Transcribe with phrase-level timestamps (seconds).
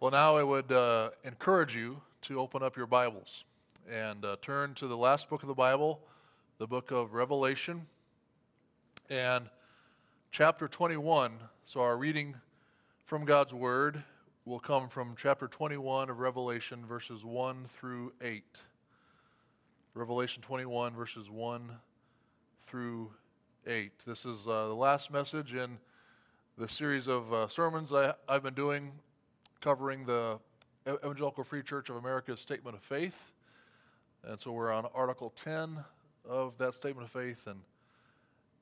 [0.00, 3.44] Well, now I would uh, encourage you to open up your Bibles
[3.86, 6.00] and uh, turn to the last book of the Bible,
[6.56, 7.84] the book of Revelation,
[9.10, 9.50] and
[10.30, 11.32] chapter 21.
[11.64, 12.34] So, our reading
[13.04, 14.02] from God's Word
[14.46, 18.42] will come from chapter 21 of Revelation, verses 1 through 8.
[19.92, 21.72] Revelation 21, verses 1
[22.66, 23.10] through
[23.66, 23.92] 8.
[24.06, 25.76] This is uh, the last message in
[26.56, 28.92] the series of uh, sermons I, I've been doing
[29.60, 30.38] covering the
[30.88, 33.32] Evangelical Free Church of America's Statement of Faith.
[34.24, 35.78] And so we're on Article 10
[36.28, 37.60] of that Statement of Faith and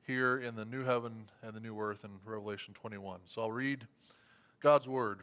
[0.07, 3.21] here in the New Heaven and the New Earth in Revelation 21.
[3.27, 3.87] So I'll read
[4.61, 5.21] God's Word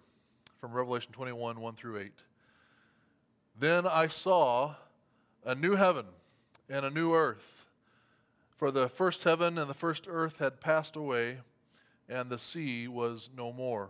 [0.60, 2.12] from Revelation 21 1 through 8.
[3.60, 4.76] Then I saw
[5.44, 6.06] a new heaven
[6.70, 7.66] and a new earth,
[8.58, 11.40] for the first heaven and the first earth had passed away,
[12.08, 13.90] and the sea was no more.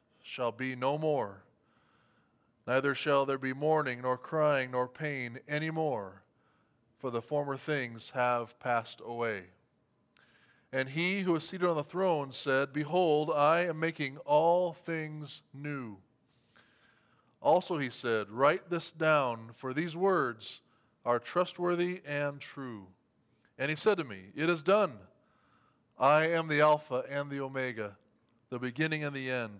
[0.31, 1.43] shall be no more.
[2.65, 6.21] Neither shall there be mourning, nor crying, nor pain any more,
[6.99, 9.47] for the former things have passed away.
[10.71, 15.41] And he who is seated on the throne said, Behold, I am making all things
[15.53, 15.97] new.
[17.41, 20.61] Also he said, Write this down, for these words
[21.05, 22.87] are trustworthy and true.
[23.59, 24.93] And he said to me, It is done.
[25.99, 27.97] I am the Alpha and the Omega,
[28.49, 29.59] the beginning and the end.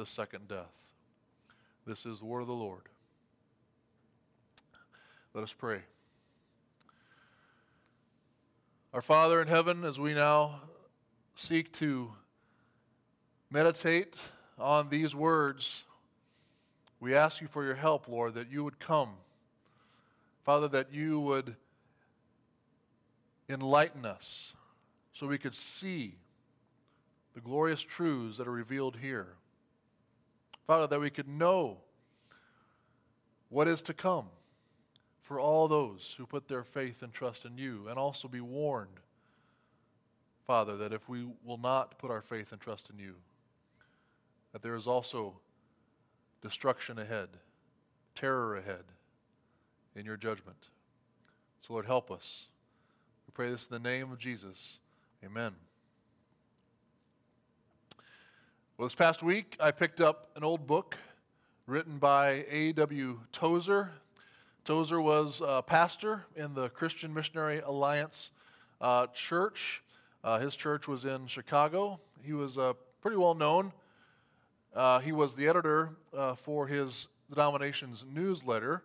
[0.00, 0.72] the second death.
[1.86, 2.84] This is the word of the Lord.
[5.34, 5.80] Let us pray.
[8.94, 10.62] Our Father in heaven, as we now
[11.34, 12.12] seek to
[13.50, 14.16] meditate
[14.58, 15.82] on these words,
[16.98, 19.10] we ask you for your help, Lord, that you would come.
[20.44, 21.56] Father, that you would
[23.50, 24.54] enlighten us
[25.12, 26.14] so we could see
[27.34, 29.34] the glorious truths that are revealed here.
[30.70, 31.78] Father, that we could know
[33.48, 34.26] what is to come
[35.20, 39.00] for all those who put their faith and trust in you, and also be warned,
[40.46, 43.16] Father, that if we will not put our faith and trust in you,
[44.52, 45.34] that there is also
[46.40, 47.30] destruction ahead,
[48.14, 48.84] terror ahead
[49.96, 50.68] in your judgment.
[51.66, 52.46] So, Lord, help us.
[53.26, 54.78] We pray this in the name of Jesus.
[55.24, 55.50] Amen.
[58.80, 60.96] Well, this past week, I picked up an old book
[61.66, 63.20] written by A.W.
[63.30, 63.90] Tozer.
[64.64, 68.30] Tozer was a pastor in the Christian Missionary Alliance
[68.80, 69.82] uh, church.
[70.24, 72.00] Uh, his church was in Chicago.
[72.22, 73.74] He was uh, pretty well known.
[74.74, 78.82] Uh, he was the editor uh, for his denomination's newsletter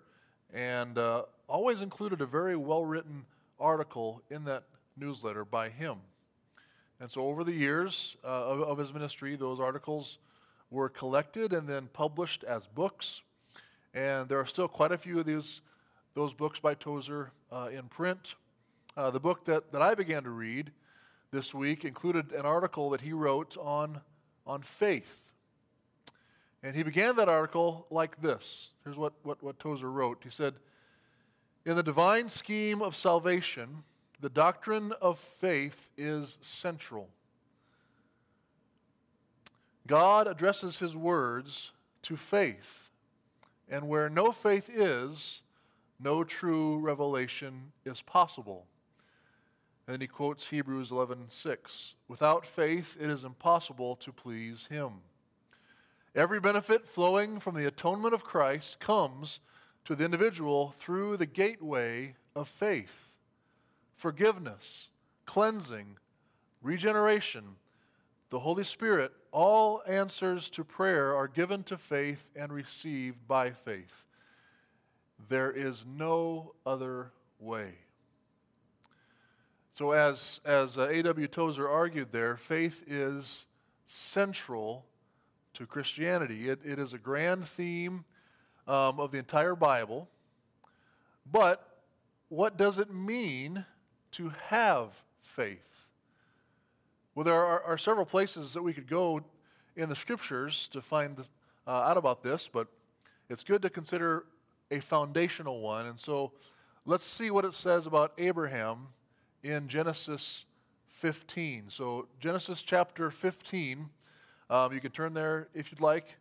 [0.54, 3.26] and uh, always included a very well written
[3.62, 4.66] article in that
[4.98, 6.00] newsletter by him.
[7.00, 10.18] And so, over the years uh, of, of, his ministry, those articles
[10.72, 13.22] were collected and then published as books.
[13.94, 15.62] And there are still quite a few of these,
[16.14, 18.36] those books by Tozer uh, in print.
[18.96, 20.72] Uh, the book that, that I began to read
[21.32, 24.00] this week included an article that he wrote on,
[24.48, 25.34] on faith.
[26.64, 28.72] And he began that article like this.
[28.84, 30.22] Here's what, what, what Tozer wrote.
[30.24, 30.56] He said,
[31.66, 33.84] In the divine scheme of salvation,
[34.26, 37.10] the doctrine of faith is central.
[39.86, 42.90] God addresses his words to faith,
[43.70, 45.44] and where no faith is,
[46.00, 48.66] no true revelation is possible.
[49.88, 51.94] And he quotes Hebrews 11:6.
[52.08, 55.04] Without faith it is impossible to please him.
[56.16, 59.40] Every benefit flowing from the atonement of Christ comes
[59.84, 63.05] to the individual through the gateway of faith
[63.96, 64.90] forgiveness,
[65.26, 65.98] cleansing,
[66.62, 67.56] regeneration,
[68.30, 74.06] the Holy Spirit, all answers to prayer are given to faith and received by faith.
[75.30, 77.74] There is no other way.
[79.74, 81.28] So, as, as uh, A.W.
[81.28, 83.46] Tozer argued there, faith is
[83.86, 84.86] central
[85.54, 86.50] to Christianity.
[86.50, 88.06] It, it is a grand theme
[88.68, 90.08] um, of the entire Bible.
[91.30, 91.84] But
[92.30, 93.66] what does it mean
[94.16, 95.88] to have faith?
[97.14, 99.22] Well, there are, are several places that we could go
[99.76, 101.20] in the scriptures to find
[101.68, 102.68] uh, out about this, but
[103.30, 104.26] it's good to consider
[104.72, 105.88] a foundational one.
[105.88, 106.32] And so
[106.86, 108.88] let's see what it says about Abraham
[109.44, 110.46] in Genesis
[110.88, 111.66] 15.
[111.68, 113.90] So, Genesis chapter 15,
[114.50, 116.16] um, you can turn there if you'd like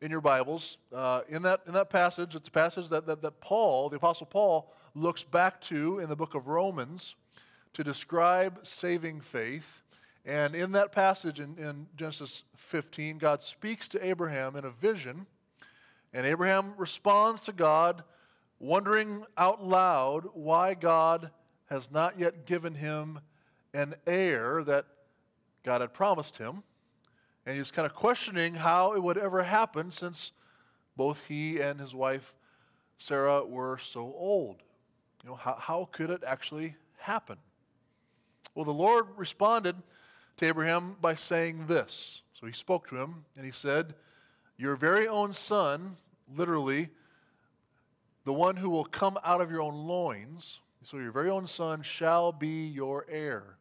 [0.00, 0.78] in your Bibles.
[0.92, 4.26] Uh, in, that, in that passage, it's a passage that, that, that Paul, the Apostle
[4.26, 7.14] Paul, looks back to in the book of Romans
[7.76, 9.82] to describe saving faith.
[10.24, 15.26] And in that passage in, in Genesis 15, God speaks to Abraham in a vision,
[16.14, 18.02] and Abraham responds to God,
[18.58, 21.30] wondering out loud why God
[21.66, 23.20] has not yet given him
[23.74, 24.86] an heir that
[25.62, 26.62] God had promised him.
[27.44, 30.32] And he's kind of questioning how it would ever happen since
[30.96, 32.34] both he and his wife
[32.96, 34.62] Sarah were so old.
[35.22, 37.36] You know, how, how could it actually happen?
[38.56, 39.76] Well, the Lord responded
[40.38, 42.22] to Abraham by saying this.
[42.32, 43.94] So he spoke to him and he said,
[44.56, 45.98] Your very own son,
[46.34, 46.88] literally,
[48.24, 51.82] the one who will come out of your own loins, so your very own son
[51.82, 53.58] shall be your heir.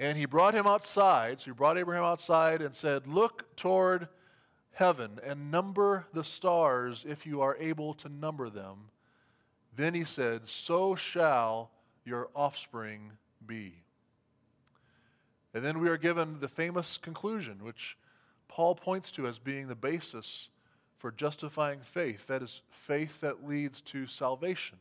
[0.00, 1.40] And he brought him outside.
[1.40, 4.08] So he brought Abraham outside and said, Look toward
[4.72, 8.90] heaven and number the stars if you are able to number them.
[9.76, 11.70] Then he said, So shall
[12.04, 13.12] your offspring
[13.48, 13.82] be.
[15.52, 17.96] And then we are given the famous conclusion, which
[18.46, 20.50] Paul points to as being the basis
[20.98, 22.26] for justifying faith.
[22.26, 24.78] That is, faith that leads to salvation,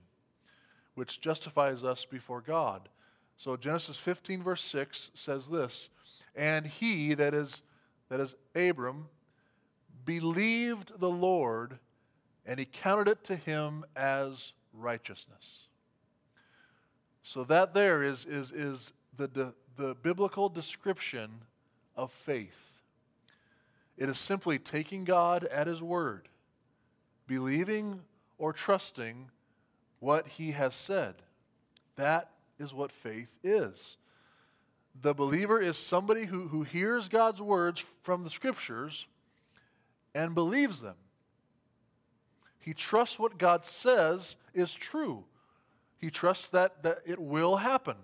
[0.93, 2.89] which justifies us before God.
[3.37, 5.89] So Genesis 15, verse 6 says this
[6.35, 7.61] And he, that is,
[8.09, 9.07] that is Abram,
[10.05, 11.77] believed the Lord,
[12.45, 15.66] and he counted it to him as righteousness.
[17.27, 21.29] So that there is, is, is the, the biblical description
[21.93, 22.79] of faith.
[23.97, 26.29] It is simply taking God at His word,
[27.27, 27.99] believing
[28.37, 29.29] or trusting
[29.99, 31.15] what He has said.
[31.97, 32.29] That
[32.59, 33.97] is what faith is.
[35.01, 39.05] The believer is somebody who, who hears God's words from the scriptures
[40.15, 40.95] and believes them.
[42.57, 45.25] He trusts what God says is true.
[45.99, 47.95] He trusts that, that it will happen,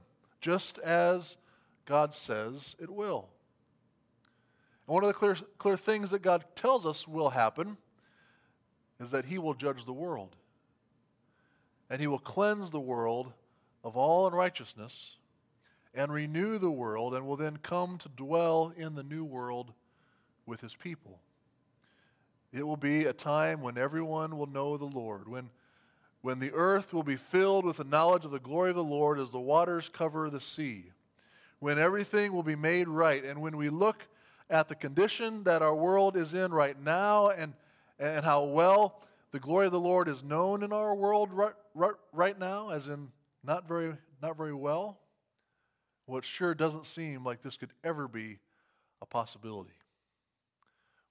[0.41, 1.37] just as
[1.85, 3.29] God says it will.
[4.87, 7.77] And one of the clear, clear things that God tells us will happen
[8.99, 10.35] is that He will judge the world.
[11.89, 13.31] And He will cleanse the world
[13.83, 15.17] of all unrighteousness
[15.93, 19.73] and renew the world and will then come to dwell in the new world
[20.45, 21.19] with His people.
[22.51, 25.49] It will be a time when everyone will know the Lord, when,
[26.23, 29.19] when the earth will be filled with the knowledge of the glory of the Lord
[29.19, 30.85] as the waters cover the sea
[31.59, 33.25] when everything will be made right.
[33.25, 34.07] And when we look
[34.49, 37.53] at the condition that our world is in right now and,
[37.99, 41.95] and how well the glory of the Lord is known in our world right, right,
[42.13, 43.09] right now, as in
[43.43, 44.99] not very, not very well,
[46.07, 48.39] well, sure doesn't seem like this could ever be
[49.01, 49.75] a possibility.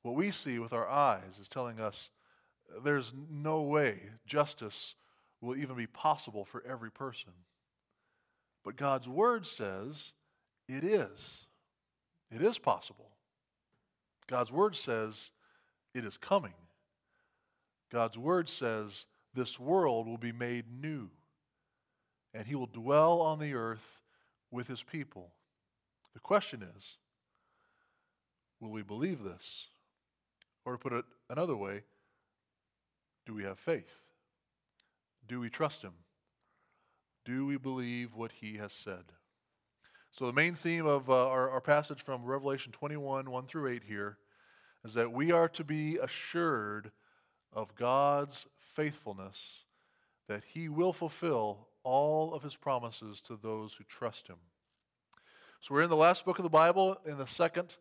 [0.01, 2.09] What we see with our eyes is telling us
[2.83, 4.95] there's no way justice
[5.43, 7.33] will even be possible for every person.
[8.65, 10.13] But God's Word says
[10.69, 11.45] it is.
[12.31, 13.11] It is possible.
[14.27, 15.31] God's word says
[15.95, 16.55] it is coming.
[17.91, 21.11] God's word says this world will be made new
[22.33, 24.01] and he will dwell on the earth
[24.51, 25.33] with his people.
[26.15, 26.97] The question is
[28.61, 29.69] will we believe this?
[30.65, 31.83] Or to put it another way,
[33.27, 34.07] do we have faith?
[35.33, 35.95] Do we trust him?
[37.25, 39.05] Do we believe what he has said?
[40.11, 43.83] So, the main theme of uh, our, our passage from Revelation 21 1 through 8
[43.89, 44.19] here
[44.85, 46.91] is that we are to be assured
[47.51, 49.65] of God's faithfulness,
[50.29, 54.37] that He will fulfill all of His promises to those who trust Him.
[55.63, 57.79] So, we're in the last book of the Bible, in the second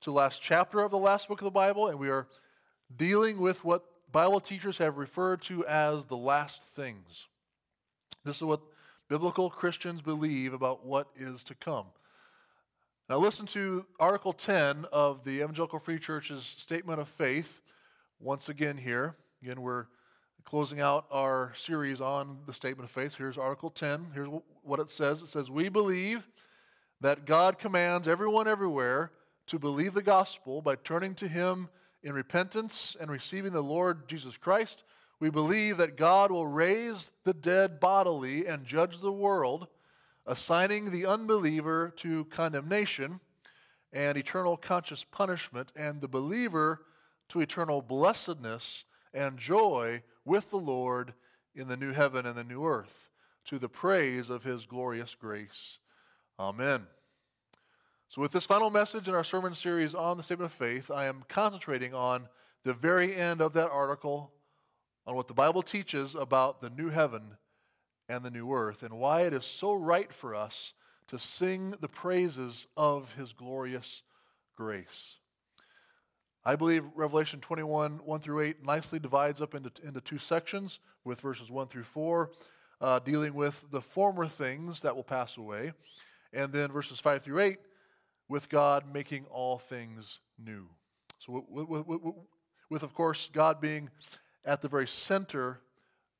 [0.00, 2.26] to last chapter of the last book of the Bible, and we are
[2.96, 7.26] dealing with what Bible teachers have referred to as the last things.
[8.24, 8.60] This is what
[9.08, 11.86] biblical Christians believe about what is to come.
[13.08, 17.60] Now, listen to Article 10 of the Evangelical Free Church's Statement of Faith.
[18.18, 19.14] Once again, here.
[19.42, 19.86] Again, we're
[20.44, 23.14] closing out our series on the Statement of Faith.
[23.14, 24.08] Here's Article 10.
[24.12, 24.28] Here's
[24.62, 26.26] what it says it says, We believe
[27.00, 29.12] that God commands everyone everywhere
[29.46, 31.68] to believe the gospel by turning to Him
[32.06, 34.84] in repentance and receiving the Lord Jesus Christ.
[35.18, 39.66] We believe that God will raise the dead bodily and judge the world
[40.24, 43.20] assigning the unbeliever to condemnation
[43.92, 46.82] and eternal conscious punishment, and the believer
[47.28, 48.84] to eternal blessedness
[49.14, 51.14] and joy with the Lord
[51.54, 53.10] in the new heaven and the new earth,
[53.46, 55.78] to the praise of his glorious grace.
[56.38, 56.86] Amen.
[58.08, 61.06] So, with this final message in our sermon series on the statement of faith, I
[61.06, 62.28] am concentrating on
[62.62, 64.32] the very end of that article,
[65.06, 67.36] on what the Bible teaches about the new heaven
[68.08, 70.72] and the new earth, and why it is so right for us
[71.08, 74.02] to sing the praises of his glorious
[74.56, 75.16] grace.
[76.44, 81.20] I believe Revelation 21, 1 through 8, nicely divides up into, into two sections, with
[81.20, 82.30] verses 1 through 4,
[82.80, 85.72] uh, dealing with the former things that will pass away,
[86.32, 87.58] and then verses 5 through 8,
[88.28, 90.68] with God making all things new.
[91.18, 93.90] So, with, of course, God being
[94.44, 95.60] at the very center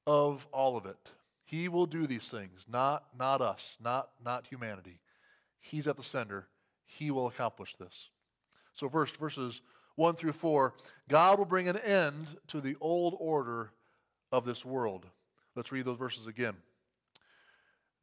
[0.06, 1.12] of all of it.
[1.44, 4.98] He will do these things, not, not us, not, not humanity.
[5.60, 6.48] He's at the center.
[6.84, 8.10] He will accomplish this.
[8.74, 9.60] So, first, verses
[9.96, 10.74] 1 through 4
[11.08, 13.72] God will bring an end to the old order
[14.32, 15.06] of this world.
[15.54, 16.54] Let's read those verses again.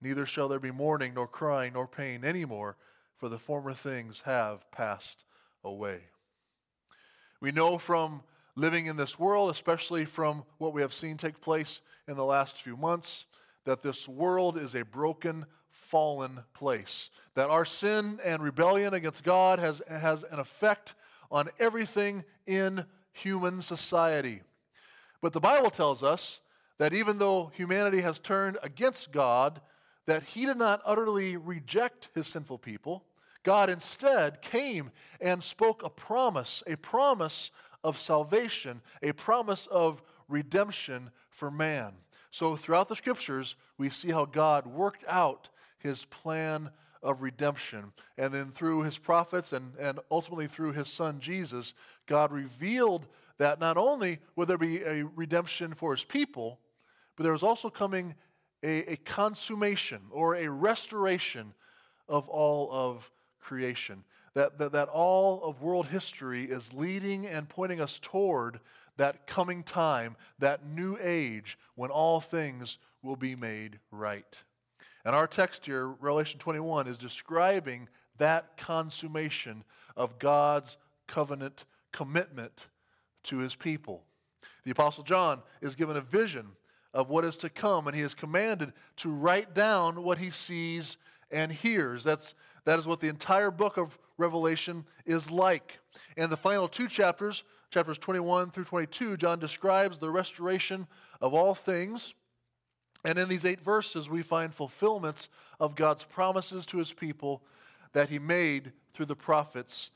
[0.00, 2.76] Neither shall there be mourning, nor crying, nor pain any more,
[3.16, 5.24] for the former things have passed
[5.64, 6.02] away.
[7.40, 8.22] We know from
[8.54, 12.56] living in this world, especially from what we have seen take place in the last
[12.62, 13.26] few months,
[13.64, 17.10] that this world is a broken, fallen place.
[17.34, 20.94] That our sin and rebellion against God has, has an effect
[21.30, 24.42] on everything in human society.
[25.20, 26.40] But the Bible tells us
[26.78, 29.60] that even though humanity has turned against God,
[30.08, 33.04] that he did not utterly reject his sinful people.
[33.42, 37.50] God instead came and spoke a promise, a promise
[37.84, 41.92] of salvation, a promise of redemption for man.
[42.30, 46.70] So, throughout the scriptures, we see how God worked out his plan
[47.02, 47.92] of redemption.
[48.16, 51.74] And then through his prophets and, and ultimately through his son Jesus,
[52.06, 56.60] God revealed that not only would there be a redemption for his people,
[57.14, 58.14] but there was also coming
[58.62, 61.54] a, a consummation or a restoration
[62.08, 63.10] of all of
[63.40, 68.60] creation that, that, that all of world history is leading and pointing us toward
[68.96, 74.42] that coming time, that new age when all things will be made right.
[75.04, 77.88] And our text here, Revelation 21, is describing
[78.18, 79.64] that consummation
[79.96, 82.68] of God's covenant commitment
[83.24, 84.04] to his people.
[84.64, 86.48] The Apostle John is given a vision
[86.94, 90.96] of what is to come, and he is commanded to write down what he sees
[91.30, 92.02] and hears.
[92.04, 95.78] That's, that is what the entire book of Revelation is like.
[96.16, 100.86] And the final two chapters, chapters 21 through 22, John describes the restoration
[101.20, 102.14] of all things.
[103.04, 105.28] And in these eight verses, we find fulfillments
[105.60, 107.42] of God's promises to his people
[107.92, 109.90] that he made through the prophets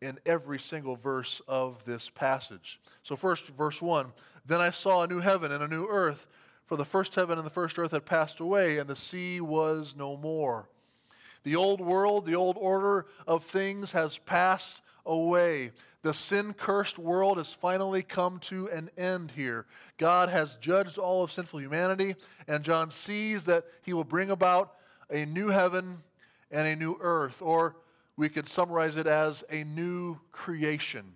[0.00, 2.80] in every single verse of this passage.
[3.02, 4.12] So, first, verse 1
[4.46, 6.26] Then I saw a new heaven and a new earth,
[6.66, 9.94] for the first heaven and the first earth had passed away, and the sea was
[9.96, 10.68] no more.
[11.42, 15.72] The old world, the old order of things has passed away.
[16.02, 19.66] The sin cursed world has finally come to an end here.
[19.98, 22.16] God has judged all of sinful humanity,
[22.48, 24.74] and John sees that he will bring about
[25.10, 25.98] a new heaven
[26.50, 27.76] and a new earth, or
[28.20, 31.14] we could summarize it as a new creation.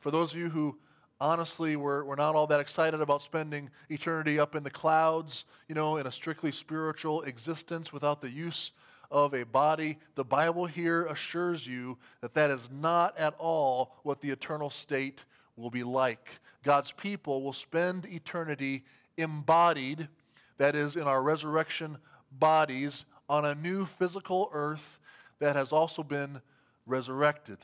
[0.00, 0.78] For those of you who
[1.20, 5.74] honestly were, were not all that excited about spending eternity up in the clouds, you
[5.74, 8.72] know, in a strictly spiritual existence without the use
[9.10, 14.22] of a body, the Bible here assures you that that is not at all what
[14.22, 16.40] the eternal state will be like.
[16.62, 18.84] God's people will spend eternity
[19.18, 20.08] embodied,
[20.56, 21.98] that is, in our resurrection
[22.30, 24.98] bodies, on a new physical earth
[25.42, 26.40] that has also been
[26.86, 27.58] resurrected.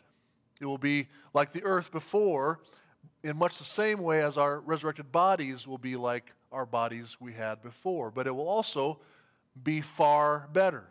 [0.61, 2.58] It will be like the earth before,
[3.23, 7.35] in much the same way as our resurrected bodies will be like our bodies we
[7.35, 8.11] had before.
[8.11, 8.99] But it will also
[9.62, 10.88] be far better,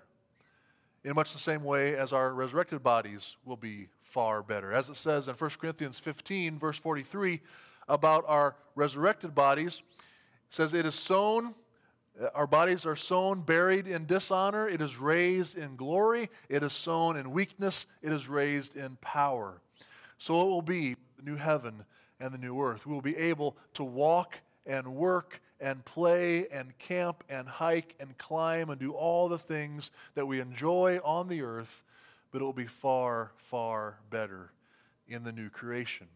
[1.03, 4.71] in much the same way as our resurrected bodies will be far better.
[4.71, 7.41] As it says in 1 Corinthians 15, verse 43,
[7.89, 9.81] about our resurrected bodies,
[10.47, 11.53] says, It is sown
[12.33, 14.67] our bodies are sown, buried in dishonor.
[14.67, 16.29] It is raised in glory.
[16.49, 17.85] It is sown in weakness.
[18.01, 19.61] It is raised in power.
[20.17, 21.85] So it will be the new heaven
[22.19, 22.85] and the new earth.
[22.85, 28.17] We will be able to walk and work and play and camp and hike and
[28.17, 31.83] climb and do all the things that we enjoy on the earth,
[32.31, 34.51] but it will be far, far better
[35.07, 36.07] in the new creation.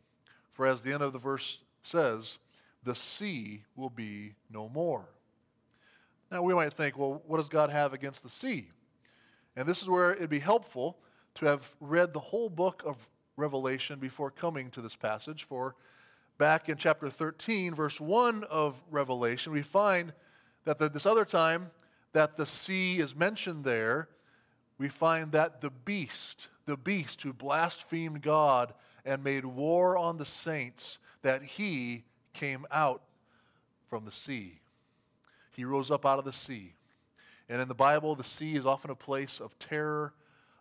[0.51, 2.37] For as the end of the verse says,
[2.83, 5.05] the sea will be no more.
[6.31, 8.69] Now, we might think, well, what does God have against the sea?
[9.57, 10.97] And this is where it'd be helpful
[11.35, 15.43] to have read the whole book of Revelation before coming to this passage.
[15.43, 15.75] For
[16.37, 20.13] back in chapter 13, verse 1 of Revelation, we find
[20.63, 21.69] that the, this other time
[22.13, 24.07] that the sea is mentioned there,
[24.77, 28.73] we find that the beast, the beast who blasphemed God
[29.03, 33.01] and made war on the saints, that he came out
[33.89, 34.61] from the sea.
[35.61, 36.73] He rose up out of the sea.
[37.47, 40.11] And in the Bible, the sea is often a place of terror,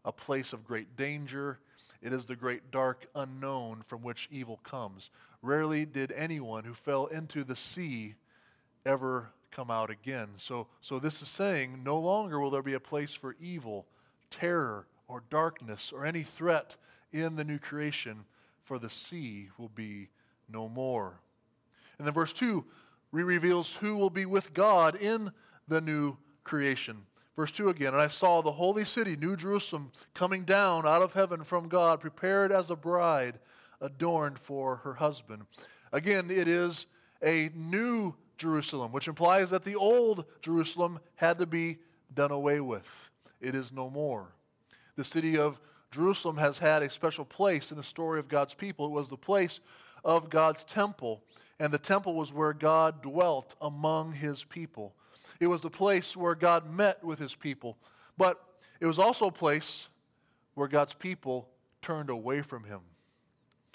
[0.04, 1.58] a place of great danger.
[2.02, 5.08] It is the great dark unknown from which evil comes.
[5.40, 8.14] Rarely did anyone who fell into the sea
[8.84, 10.28] ever come out again.
[10.36, 13.86] So, so this is saying no longer will there be a place for evil,
[14.28, 16.76] terror, or darkness, or any threat
[17.10, 18.26] in the new creation,
[18.64, 20.10] for the sea will be
[20.46, 21.14] no more.
[21.96, 22.64] And then verse 2 re
[23.12, 25.32] reveals who will be with God in
[25.68, 27.06] the new creation.
[27.36, 31.14] Verse 2 again, and I saw the holy city, New Jerusalem, coming down out of
[31.14, 33.38] heaven from God, prepared as a bride
[33.80, 35.46] adorned for her husband.
[35.92, 36.86] Again, it is
[37.22, 41.78] a new Jerusalem, which implies that the old Jerusalem had to be
[42.12, 43.10] done away with.
[43.40, 44.34] It is no more.
[44.96, 48.86] The city of Jerusalem has had a special place in the story of God's people.
[48.86, 49.60] It was the place
[50.04, 51.22] of God's temple
[51.60, 54.94] and the temple was where God dwelt among his people.
[55.38, 57.76] It was the place where God met with his people,
[58.16, 58.42] but
[58.80, 59.88] it was also a place
[60.54, 61.50] where God's people
[61.82, 62.80] turned away from him.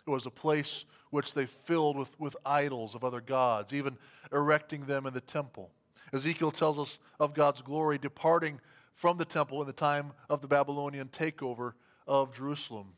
[0.05, 3.97] It was a place which they filled with, with idols of other gods, even
[4.33, 5.69] erecting them in the temple.
[6.11, 8.59] Ezekiel tells us of God's glory departing
[8.95, 11.73] from the temple in the time of the Babylonian takeover
[12.07, 12.93] of Jerusalem.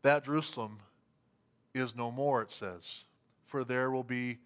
[0.00, 0.78] That Jerusalem
[1.74, 3.04] is no more, it says
[3.48, 4.38] for there will be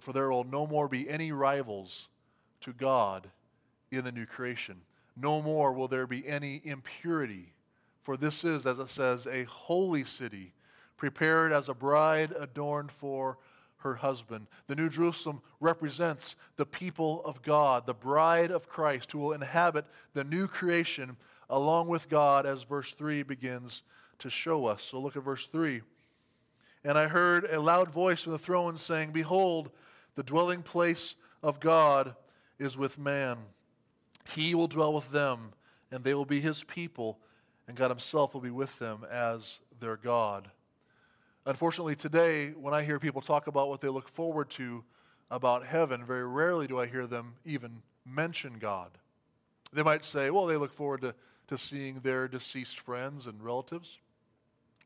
[0.00, 2.08] for there will no more be any rivals
[2.60, 3.28] to God
[3.90, 4.80] in the new creation.
[5.16, 7.52] No more will there be any impurity,
[8.00, 10.54] for this is, as it says, a holy city,
[10.96, 13.36] prepared as a bride adorned for
[13.78, 14.46] her husband.
[14.68, 19.84] The New Jerusalem represents the people of God, the bride of Christ, who will inhabit
[20.14, 21.16] the new creation
[21.50, 23.82] along with God, as verse 3 begins
[24.20, 24.84] to show us.
[24.84, 25.82] So look at verse 3.
[26.84, 29.70] And I heard a loud voice from the throne saying, Behold,
[30.16, 32.14] the dwelling place of God
[32.58, 33.38] is with man.
[34.34, 35.52] He will dwell with them,
[35.90, 37.18] and they will be his people,
[37.68, 40.50] and God himself will be with them as their God.
[41.46, 44.84] Unfortunately, today, when I hear people talk about what they look forward to
[45.30, 48.90] about heaven, very rarely do I hear them even mention God.
[49.72, 51.14] They might say, well, they look forward to,
[51.48, 53.98] to seeing their deceased friends and relatives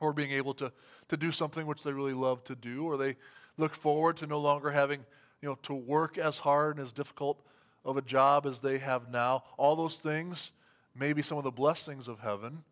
[0.01, 0.73] or being able to,
[1.09, 3.17] to do something which they really love to do, or they
[3.57, 5.05] look forward to no longer having
[5.41, 7.41] you know, to work as hard and as difficult
[7.85, 9.45] of a job as they have now.
[9.57, 10.53] All those things
[10.95, 12.65] may be some of the blessings of heaven,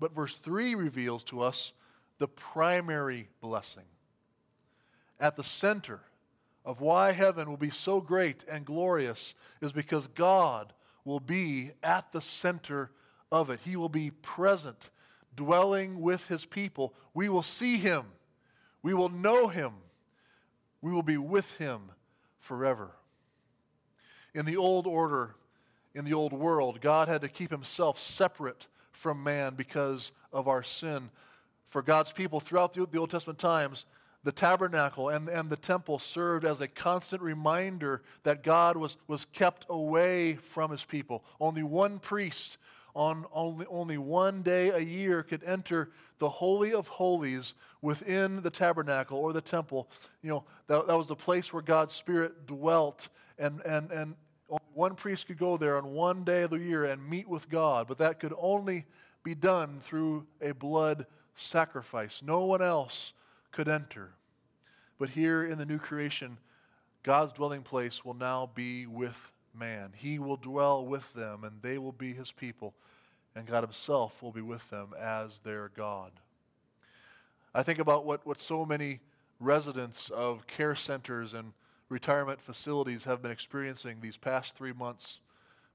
[0.00, 1.72] but verse 3 reveals to us
[2.18, 3.84] the primary blessing.
[5.20, 6.00] At the center
[6.64, 10.72] of why heaven will be so great and glorious is because God
[11.04, 12.90] will be at the center
[13.30, 13.60] of it.
[13.64, 14.90] He will be present
[15.36, 16.94] dwelling with his people.
[17.14, 18.04] We will see him.
[18.82, 19.72] We will know him.
[20.80, 21.90] We will be with him
[22.40, 22.92] forever.
[24.34, 25.34] In the old order,
[25.94, 30.62] in the old world, God had to keep himself separate from man because of our
[30.62, 31.10] sin.
[31.64, 33.86] For God's people throughout the, Old Testament times,
[34.22, 39.24] the tabernacle and, and the temple served as a constant reminder that God was, was
[39.26, 41.24] kept away from his people.
[41.40, 42.58] Only one priest
[42.96, 48.50] on only, only one day a year could enter the Holy of Holies within the
[48.50, 49.90] tabernacle or the temple.
[50.22, 53.08] You know, that, that was the place where God's Spirit dwelt.
[53.38, 54.14] And, and, and
[54.72, 57.86] one priest could go there on one day of the year and meet with God,
[57.86, 58.86] but that could only
[59.22, 62.22] be done through a blood sacrifice.
[62.24, 63.12] No one else
[63.52, 64.12] could enter.
[64.98, 66.38] But here in the new creation,
[67.02, 69.92] God's dwelling place will now be with man.
[69.94, 72.74] He will dwell with them, and they will be his people,
[73.34, 76.12] and God himself will be with them as their God.
[77.54, 79.00] I think about what, what so many
[79.40, 81.52] residents of care centers and
[81.88, 85.20] retirement facilities have been experiencing these past three months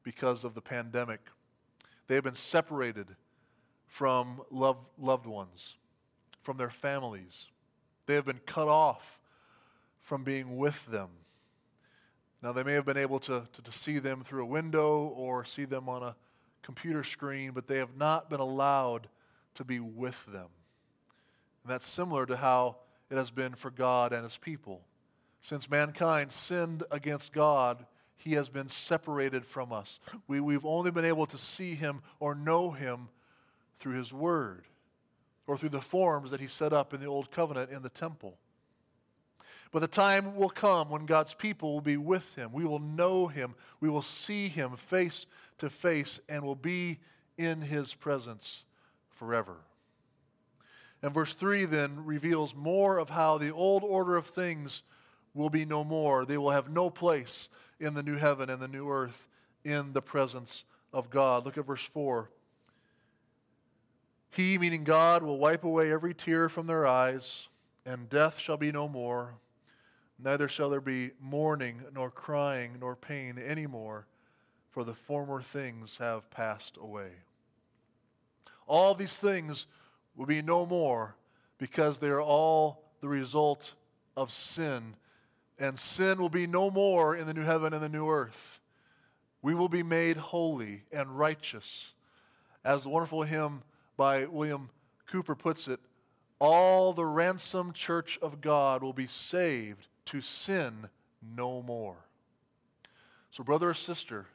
[0.04, 1.22] because of the pandemic.
[2.08, 3.16] They have been separated
[3.88, 5.76] from loved, loved ones,
[6.42, 7.48] from their families.
[8.06, 9.20] They have been cut off
[10.00, 11.10] from being with them.
[12.42, 15.46] Now, they may have been able to, to, to, see them through a window or
[15.46, 16.16] see them on a
[16.64, 19.08] computer screen, but they have not been allowed
[19.56, 20.48] to be with them.
[21.64, 22.78] And that's similar to how
[23.12, 24.82] it has been for God and his people.
[25.42, 27.86] Since mankind sinned against God,
[28.18, 30.00] he has been separated from us.
[30.28, 33.10] We, we've only been able to see him or know him
[33.80, 34.66] through his word
[35.48, 38.38] or through the forms that he set up in the old covenant in the temple.
[39.72, 42.52] But the time will come when God's people will be with him.
[42.52, 43.56] We will know him.
[43.80, 45.26] We will see him face
[45.60, 47.00] to face and will be
[47.38, 48.66] in his presence
[49.10, 49.56] forever.
[51.02, 54.84] And verse 3 then reveals more of how the old order of things
[55.34, 56.26] will be no more.
[56.26, 59.28] They will have no place in the new heaven and the new earth
[59.64, 61.46] in the presence of God.
[61.46, 62.30] Look at verse 4.
[64.32, 67.48] He, meaning God, will wipe away every tear from their eyes,
[67.86, 69.36] and death shall be no more.
[70.24, 74.06] Neither shall there be mourning, nor crying, nor pain any more,
[74.70, 77.10] for the former things have passed away.
[78.68, 79.66] All these things
[80.16, 81.16] will be no more
[81.58, 83.74] because they are all the result
[84.16, 84.96] of sin.
[85.58, 88.60] And sin will be no more in the new heaven and the new earth.
[89.42, 91.94] We will be made holy and righteous.
[92.64, 93.64] As the wonderful hymn
[93.98, 94.70] by William
[95.08, 95.80] Cowper puts it,
[96.38, 100.90] all the ransomed church of God will be saved to sin
[101.36, 101.96] no more.
[103.32, 104.26] So, brother or sister,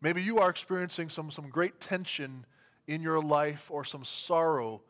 [0.00, 2.44] maybe you are experiencing some, some great tension
[2.88, 4.82] in your life or some sorrow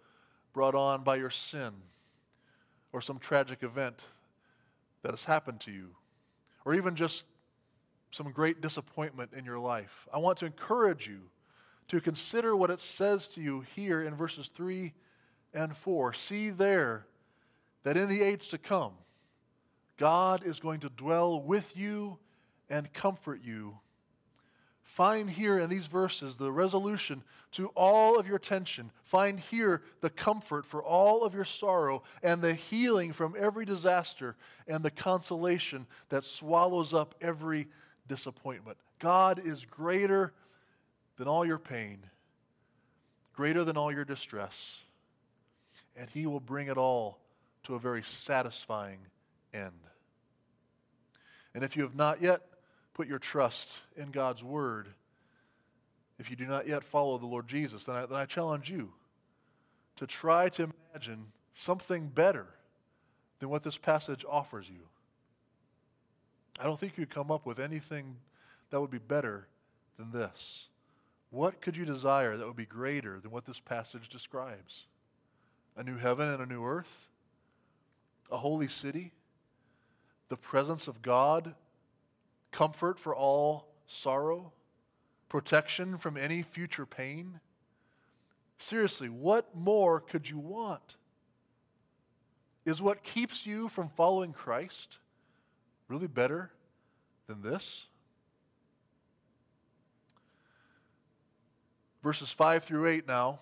[0.54, 1.72] brought on by your sin
[2.92, 4.06] or some tragic event
[5.02, 5.90] that has happened to you
[6.64, 7.24] or even just
[8.10, 10.08] some great disappointment in your life.
[10.12, 11.20] I want to encourage you
[11.88, 14.94] to consider what it says to you here in verses 3
[15.52, 16.14] and 4.
[16.14, 17.06] See there
[17.82, 18.92] that in the age to come,
[20.00, 22.18] God is going to dwell with you
[22.68, 23.78] and comfort you
[24.90, 28.90] Find here in these verses the resolution to all of your tension.
[29.04, 34.34] Find here the comfort for all of your sorrow and the healing from every disaster
[34.66, 37.68] and the consolation that swallows up every
[38.08, 38.78] disappointment.
[38.98, 40.32] God is greater
[41.18, 42.00] than all your pain,
[43.32, 44.80] greater than all your distress,
[45.94, 47.20] and He will bring it all
[47.62, 48.98] to a very satisfying
[49.54, 49.89] end.
[51.54, 52.42] And if you have not yet
[52.94, 54.88] put your trust in God's word,
[56.18, 58.92] if you do not yet follow the Lord Jesus, then I, then I challenge you
[59.96, 62.46] to try to imagine something better
[63.38, 64.82] than what this passage offers you.
[66.60, 68.16] I don't think you'd come up with anything
[68.70, 69.46] that would be better
[69.98, 70.66] than this.
[71.30, 74.84] What could you desire that would be greater than what this passage describes?
[75.76, 77.08] A new heaven and a new earth?
[78.30, 79.12] A holy city?
[80.30, 81.54] The presence of God
[82.52, 84.52] comfort for all sorrow,
[85.28, 87.40] protection from any future pain.
[88.56, 90.96] Seriously, what more could you want?
[92.64, 94.98] Is what keeps you from following Christ
[95.88, 96.52] really better
[97.26, 97.86] than this?
[102.02, 103.40] Verses 5 through 8 now,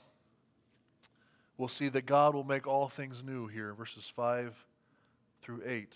[1.59, 4.55] we'll see that God will make all things new here, verses 5
[5.43, 5.93] through 8.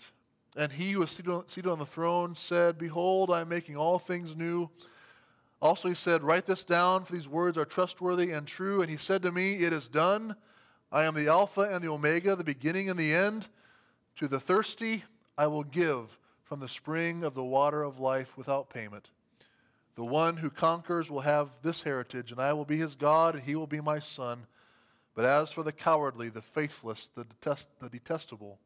[0.55, 4.35] And he who was seated on the throne said, Behold, I am making all things
[4.35, 4.69] new.
[5.61, 8.81] Also, he said, Write this down, for these words are trustworthy and true.
[8.81, 10.35] And he said to me, It is done.
[10.91, 13.47] I am the Alpha and the Omega, the beginning and the end.
[14.17, 15.03] To the thirsty,
[15.37, 19.09] I will give from the spring of the water of life without payment.
[19.95, 23.43] The one who conquers will have this heritage, and I will be his God, and
[23.43, 24.45] he will be my son.
[25.15, 28.59] But as for the cowardly, the faithless, the, detest- the detestable,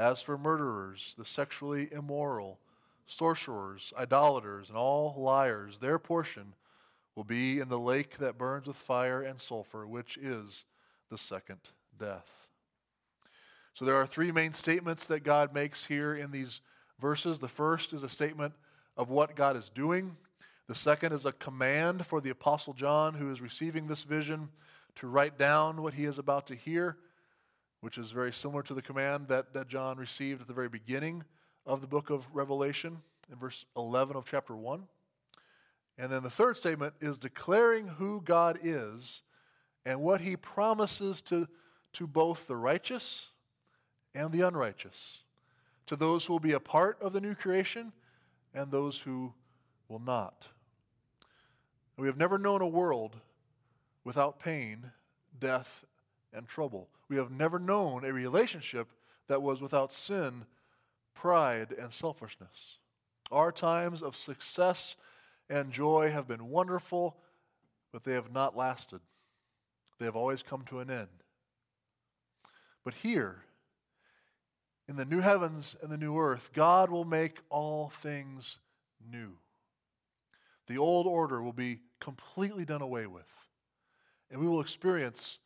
[0.00, 2.58] as for murderers, the sexually immoral,
[3.06, 6.54] sorcerers, idolaters, and all liars, their portion
[7.14, 10.64] will be in the lake that burns with fire and sulfur, which is
[11.10, 11.58] the second
[11.98, 12.48] death.
[13.74, 16.62] So there are three main statements that God makes here in these
[16.98, 17.38] verses.
[17.38, 18.54] The first is a statement
[18.96, 20.16] of what God is doing.
[20.66, 24.48] The second is a command for the Apostle John, who is receiving this vision,
[24.96, 26.96] to write down what he is about to hear,
[27.80, 31.24] which is very similar to the command that, that John received at the very beginning
[31.66, 32.98] of the book of Revelation
[33.30, 34.82] in verse 11 of chapter 1.
[35.98, 39.22] And then the third statement is declaring who God is
[39.84, 41.48] and what he promises to,
[41.94, 43.28] to both the righteous
[44.14, 45.22] and the unrighteous,
[45.86, 47.92] to those who will be a part of the new creation
[48.54, 49.32] and those who
[49.88, 50.48] will not.
[51.96, 53.16] We have never known a world
[54.04, 54.90] without pain,
[55.38, 55.84] death,
[56.32, 56.88] and trouble.
[57.10, 58.88] We have never known a relationship
[59.26, 60.46] that was without sin,
[61.12, 62.78] pride, and selfishness.
[63.32, 64.94] Our times of success
[65.48, 67.16] and joy have been wonderful,
[67.92, 69.00] but they have not lasted.
[69.98, 71.08] They have always come to an end.
[72.84, 73.42] But here,
[74.88, 78.58] in the new heavens and the new earth, God will make all things
[79.04, 79.32] new.
[80.68, 83.48] The old order will be completely done away with.
[84.30, 85.40] And we will experience,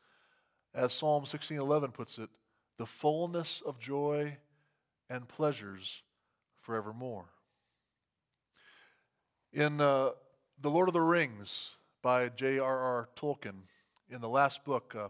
[0.75, 2.31] as Psalm 16:11 puts it,
[2.79, 4.37] the fullness of joy
[5.09, 6.03] and pleasures
[6.61, 7.27] forevermore.
[9.53, 10.11] In uh,
[10.61, 13.09] The Lord of the Rings by J.R.R.
[13.17, 13.63] Tolkien,
[14.11, 15.09] in the last book uh,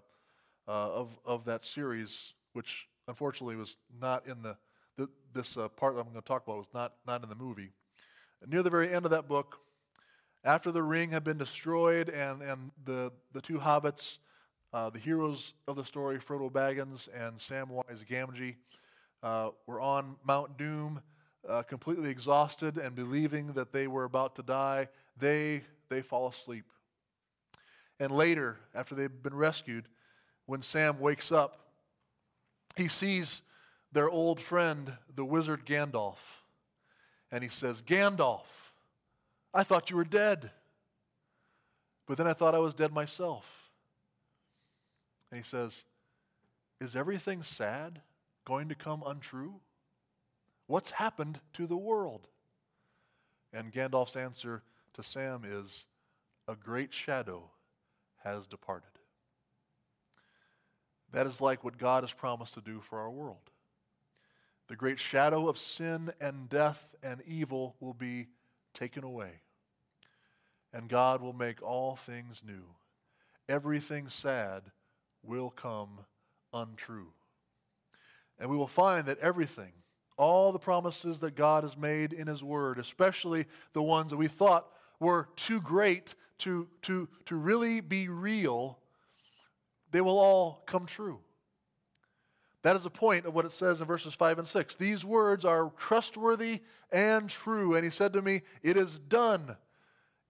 [0.69, 4.57] uh, of, of that series, which unfortunately was not in the,
[4.97, 7.71] the this uh, part I'm going to talk about was not, not in the movie.
[8.47, 9.59] Near the very end of that book,
[10.45, 14.19] after the ring had been destroyed and, and the, the two hobbits,
[14.75, 18.57] uh, the heroes of the story, Frodo Baggins and Samwise Gamgee,
[19.23, 21.01] uh, were on Mount Doom,
[21.49, 26.65] uh, completely exhausted and believing that they were about to die, they, they fall asleep.
[28.01, 29.85] And later, after they've been rescued,
[30.47, 31.69] when Sam wakes up,
[32.75, 33.43] he sees
[33.93, 36.19] their old friend, the wizard Gandalf.
[37.31, 38.73] And he says, Gandalf,
[39.55, 40.51] I thought you were dead.
[42.09, 43.64] But then I thought I was dead myself.
[45.35, 45.83] And he says,
[46.81, 48.03] Is everything sad
[48.45, 49.55] going to come untrue?
[50.69, 52.29] What's happened to the world?
[53.53, 55.87] And Gandalf's answer to Sam is,
[56.47, 57.51] A great shadow
[58.23, 58.91] has departed.
[61.13, 63.51] That is like what God has promised to do for our world.
[64.69, 68.29] The great shadow of sin and death and evil will be
[68.73, 69.41] taken away.
[70.73, 72.67] And God will make all things new.
[73.49, 74.71] Everything sad
[75.27, 76.01] will come
[76.53, 77.09] untrue.
[78.39, 79.73] And we will find that everything,
[80.17, 84.29] all the promises that God has made in His Word, especially the ones that we
[84.29, 84.67] thought
[85.01, 88.79] were too great to, to, to really be real,
[89.93, 91.21] they will all come true.
[92.63, 94.77] That is the point of what it says in verses 5 and 6.
[94.77, 97.75] These words are trustworthy and true.
[97.75, 99.57] And he said to me, It is done.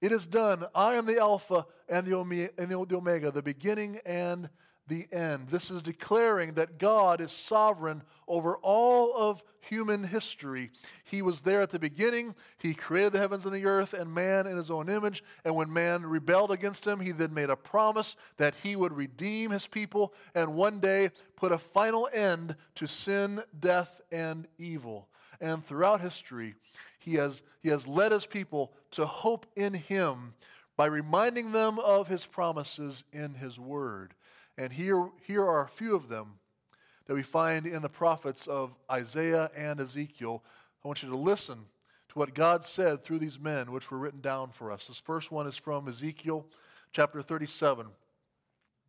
[0.01, 0.65] It is done.
[0.75, 4.51] I am the Alpha and the Omega, the beginning and
[4.89, 5.49] the end.
[5.49, 10.71] This is declaring that God is sovereign over all of human history.
[11.05, 12.35] He was there at the beginning.
[12.59, 15.23] He created the heavens and the earth and man in his own image.
[15.45, 19.51] And when man rebelled against him, he then made a promise that he would redeem
[19.51, 25.09] his people and one day put a final end to sin, death, and evil.
[25.41, 26.55] And throughout history,
[26.99, 30.35] he has, he has led his people to hope in him
[30.77, 34.15] by reminding them of his promises in his word.
[34.57, 36.39] And here, here are a few of them
[37.07, 40.43] that we find in the prophets of Isaiah and Ezekiel.
[40.85, 41.67] I want you to listen
[42.09, 44.87] to what God said through these men, which were written down for us.
[44.87, 46.47] This first one is from Ezekiel
[46.93, 47.87] chapter 37,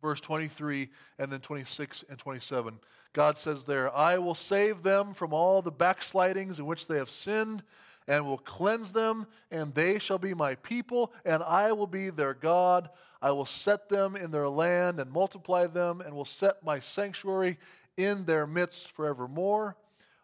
[0.00, 2.78] verse 23, and then 26 and 27.
[3.12, 7.10] God says there, I will save them from all the backslidings in which they have
[7.10, 7.62] sinned
[8.08, 12.34] and will cleanse them, and they shall be my people, and I will be their
[12.34, 12.88] God.
[13.20, 17.58] I will set them in their land and multiply them, and will set my sanctuary
[17.96, 19.76] in their midst forevermore.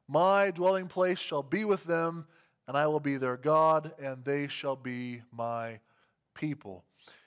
[0.09, 2.27] My dwelling place shall be with them,
[2.69, 5.81] and I will be their God, and they shall be my
[6.35, 6.85] people.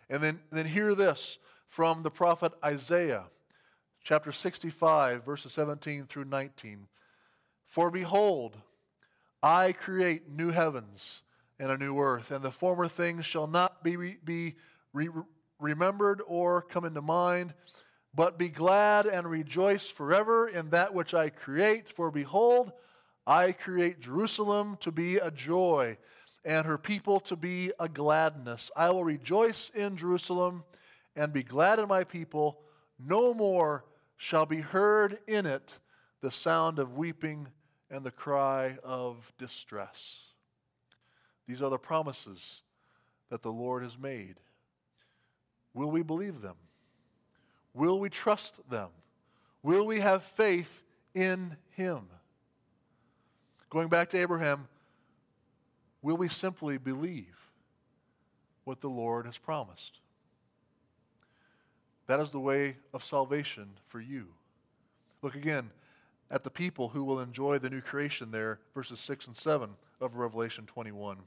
[0.10, 3.26] And then, then hear this from the prophet Isaiah,
[4.04, 6.88] chapter 65, verses 17 through 19.
[7.68, 8.58] For behold,
[9.42, 11.22] I create new heavens
[11.60, 14.56] and a new earth, and the former things shall not be, be
[14.94, 15.10] re,
[15.60, 17.54] remembered or come into mind.
[18.14, 21.90] But be glad and rejoice forever in that which I create.
[21.90, 22.72] For behold,
[23.28, 25.98] I create Jerusalem to be a joy,
[26.46, 28.72] and her people to be a gladness.
[28.76, 30.64] I will rejoice in Jerusalem
[31.16, 32.62] and be glad in my people.
[33.00, 33.86] No more
[34.18, 35.80] shall be heard in it
[36.22, 37.48] the sound of weeping
[37.96, 40.20] and the cry of distress.
[41.48, 42.62] These are the promises
[43.30, 44.36] that the Lord has made.
[45.74, 46.58] Will we believe them?
[47.74, 48.90] Will we trust them?
[49.64, 52.02] Will we have faith in him?
[53.70, 54.68] Going back to Abraham,
[56.02, 57.50] will we simply believe
[58.66, 60.00] what the Lord has promised?
[62.08, 64.28] That is the way of salvation for you.
[65.22, 65.72] Look again
[66.32, 69.70] at the people who will enjoy the new creation there, verses 6 and 7
[70.02, 71.18] of Revelation 21.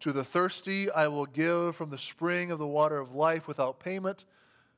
[0.00, 3.80] To the thirsty I will give from the spring of the water of life without
[3.80, 4.24] payment.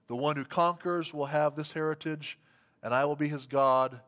[0.07, 2.39] The one who conquers will have this heritage,
[2.83, 4.01] and I will be his God,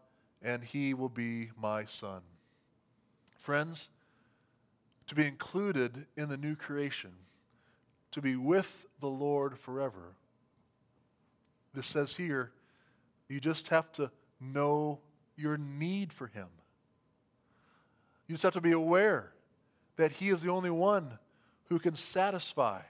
[0.43, 2.23] and he will be my son.
[3.39, 3.89] Friends,
[5.09, 7.11] to be included in the new creation,
[8.13, 10.15] to be with the Lord forever,
[11.75, 12.53] this says here,
[13.29, 14.99] you just have to know
[15.41, 16.49] your need for him.
[18.31, 19.33] You just have to be aware
[19.97, 21.19] that He is the only one
[21.69, 22.81] who can satisfy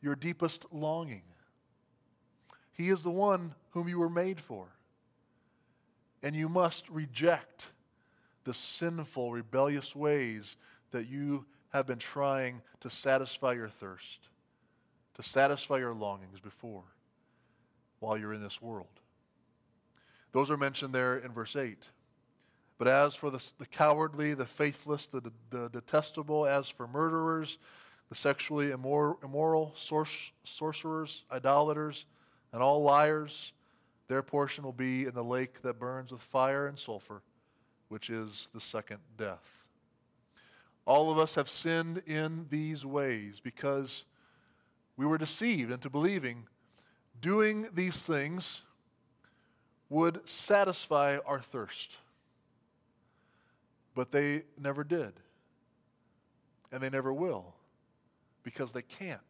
[0.00, 1.22] your deepest longing.
[2.72, 4.68] He is the one whom you were made for.
[6.22, 7.72] And you must reject
[8.44, 10.56] the sinful, rebellious ways
[10.92, 14.28] that you have been trying to satisfy your thirst,
[15.14, 16.84] to satisfy your longings before
[17.98, 19.00] while you're in this world.
[20.36, 21.78] Those are mentioned there in verse 8.
[22.76, 27.56] But as for the, the cowardly, the faithless, the, the, detestable, as for murderers,
[28.10, 32.04] the sexually immoral, immoral sorcerers, idolaters,
[32.52, 33.54] and all liars,
[34.08, 37.22] their portion will be in the lake that burns with fire and sulfur,
[37.88, 39.64] which is the second death.
[40.84, 44.04] All of us have sinned in these ways because
[44.98, 46.46] we were deceived into believing
[47.22, 48.60] doing these things
[49.88, 51.92] would satisfy our thirst.
[53.94, 55.12] But they never did.
[56.72, 57.54] And they never will
[58.42, 59.20] because they can't.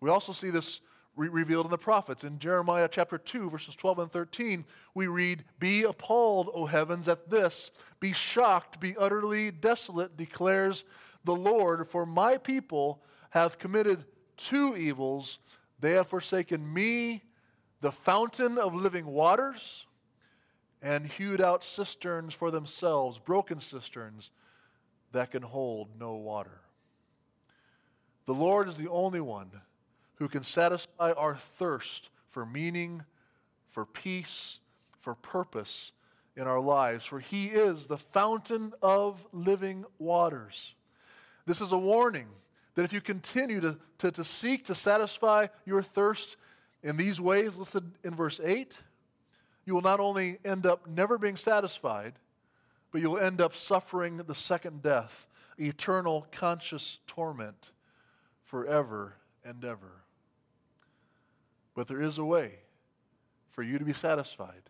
[0.00, 0.80] We also see this
[1.16, 2.24] re- revealed in the prophets.
[2.24, 4.64] In Jeremiah chapter 2, verses 12 and 13,
[4.94, 7.70] we read, Be appalled, O heavens, at this.
[8.00, 10.84] Be shocked, be utterly desolate, declares
[11.24, 14.04] the Lord, for my people have committed
[14.36, 15.38] two evils.
[15.78, 17.22] They have forsaken me,
[17.80, 19.86] the fountain of living waters
[20.82, 24.30] and hewed out cisterns for themselves, broken cisterns
[25.12, 26.60] that can hold no water.
[28.26, 29.50] The Lord is the only one
[30.16, 33.02] who can satisfy our thirst for meaning,
[33.70, 34.60] for peace,
[35.00, 35.92] for purpose
[36.36, 40.74] in our lives, for He is the fountain of living waters.
[41.46, 42.28] This is a warning
[42.74, 46.36] that if you continue to, to, to seek to satisfy your thirst
[46.82, 48.78] in these ways listed in verse 8,
[49.64, 52.14] you will not only end up never being satisfied,
[52.90, 55.26] but you'll end up suffering the second death,
[55.58, 57.70] eternal conscious torment
[58.44, 59.14] forever
[59.44, 60.02] and ever.
[61.74, 62.54] But there is a way
[63.50, 64.62] for you to be satisfied.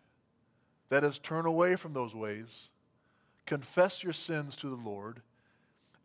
[0.89, 2.69] That is, turn away from those ways,
[3.45, 5.21] confess your sins to the Lord,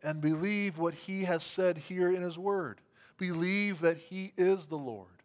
[0.01, 2.81] and believe what He has said here in His Word.
[3.17, 5.16] Believe that He is the Lord,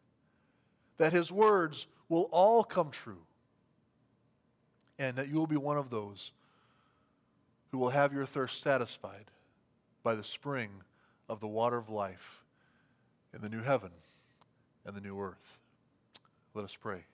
[0.99, 3.23] that His words will all come true
[4.99, 6.33] and that you will be one of those
[7.71, 9.25] who will have your thirst satisfied
[10.03, 10.71] by the spring
[11.29, 12.45] of the water of life
[13.35, 13.91] in the new heaven
[14.85, 15.59] and the new earth.
[16.55, 17.05] Let us pray.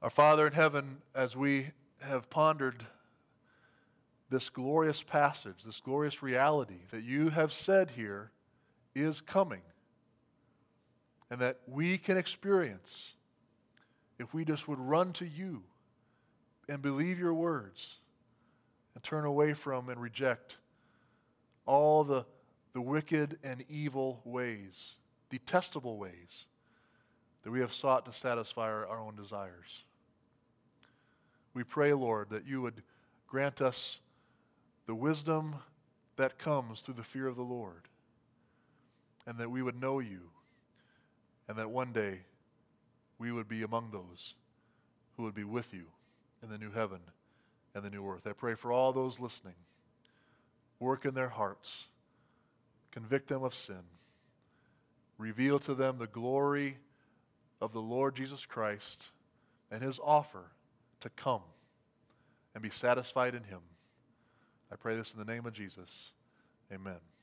[0.00, 1.70] Our Father in heaven, as we
[2.02, 2.84] have pondered
[4.30, 8.30] this glorious passage, this glorious reality that you have said here
[8.94, 9.62] is coming,
[11.30, 13.12] and that we can experience
[14.18, 15.62] if we just would run to you
[16.68, 17.96] and believe your words
[18.94, 20.56] and turn away from and reject
[21.66, 22.24] all the,
[22.72, 24.94] the wicked and evil ways,
[25.30, 26.46] detestable ways
[27.42, 29.84] that we have sought to satisfy our, our own desires.
[31.52, 32.82] We pray, Lord, that you would
[33.26, 34.00] grant us
[34.86, 35.56] the wisdom
[36.16, 37.88] that comes through the fear of the Lord,
[39.26, 40.30] and that we would know you,
[41.48, 42.20] and that one day
[43.18, 44.34] we would be among those
[45.16, 45.84] who would be with you
[46.42, 47.00] in the new heaven
[47.74, 48.26] and the new earth.
[48.26, 49.54] I pray for all those listening.
[50.80, 51.84] Work in their hearts,
[52.90, 53.82] convict them of sin,
[55.18, 56.78] reveal to them the glory
[57.60, 59.04] of the Lord Jesus Christ
[59.70, 60.44] and his offer
[61.00, 61.42] to come
[62.54, 63.60] and be satisfied in him.
[64.72, 66.12] I pray this in the name of Jesus.
[66.72, 67.13] Amen.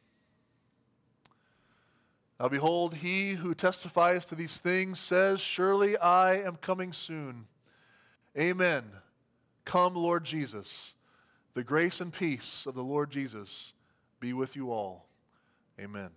[2.41, 7.45] Now behold, he who testifies to these things says, Surely I am coming soon.
[8.35, 8.83] Amen.
[9.63, 10.95] Come, Lord Jesus.
[11.53, 13.73] The grace and peace of the Lord Jesus
[14.19, 15.05] be with you all.
[15.79, 16.09] Amen.